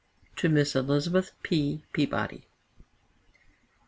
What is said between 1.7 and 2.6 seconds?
PEABODY.